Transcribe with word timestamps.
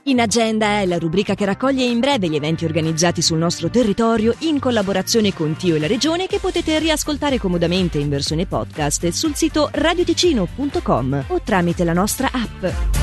In 0.06 0.20
Agenda 0.20 0.82
è 0.82 0.86
la 0.86 0.98
rubrica 0.98 1.34
che 1.34 1.46
raccoglie 1.46 1.86
in 1.86 2.02
breve 2.02 2.28
gli 2.28 2.36
eventi 2.36 2.66
organizzati 2.66 3.22
sul 3.22 3.38
nostro 3.38 3.70
territorio 3.70 4.36
in 4.40 4.60
collaborazione 4.60 5.34
con 5.34 5.56
Tio 5.56 5.76
e 5.76 5.80
la 5.80 5.88
Regione 5.88 6.28
che 6.28 6.40
potete 6.40 6.78
riascoltare 6.78 7.38
comodamente 7.38 8.00
in 8.00 8.10
versione 8.10 8.46
podcast 8.46 9.08
sul 9.10 9.34
sito 9.34 9.70
radioticino.com 9.72 11.26
o 11.28 11.42
tramite 11.42 11.86
la 11.86 11.94
nostra 11.94 12.30
app. 12.34 13.03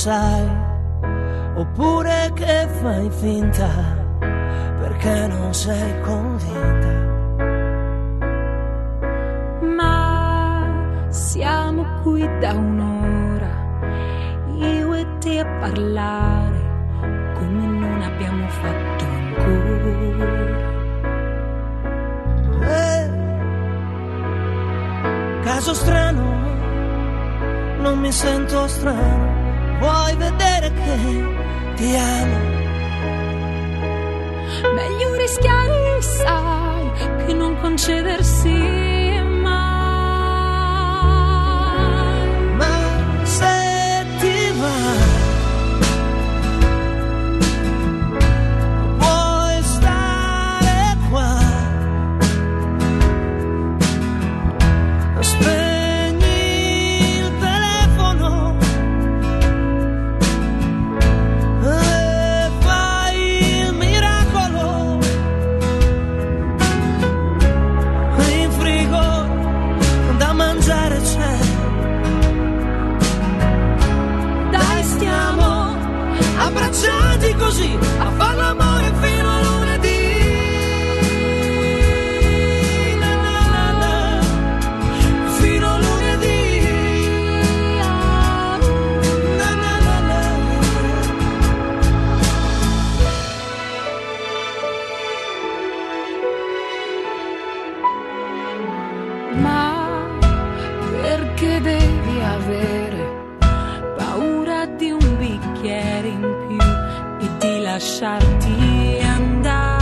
Sai, 0.00 0.48
oppure 1.56 2.30
che 2.32 2.66
fai 2.80 3.10
finta 3.10 3.68
perché 4.80 5.26
non 5.26 5.52
sei 5.52 6.00
convinta. 6.00 6.92
Ma 9.76 11.06
siamo 11.10 11.84
qui 12.02 12.26
da 12.38 12.52
un'ora, 12.52 13.52
io 14.56 14.94
e 14.94 15.06
te 15.18 15.40
a 15.40 15.46
parlare 15.60 16.60
come 17.34 17.66
non 17.66 18.00
abbiamo 18.00 18.48
fatto 18.48 19.04
ancora. 19.04 20.38
Eh, 22.62 23.10
caso 25.42 25.74
strano, 25.74 26.24
non 27.82 27.98
mi 27.98 28.10
sento 28.10 28.66
strano, 28.66 29.39
vuoi 29.80 30.14
vedere 30.16 30.72
che 30.72 31.74
ti 31.74 31.96
amo? 31.96 32.38
Meglio 34.74 35.14
rischiare, 35.14 36.02
sai, 36.02 36.90
che 37.26 37.32
non 37.32 37.58
concedersi 37.60 38.79
shot 108.00 108.24
of 108.24 108.40
deep. 108.42 108.59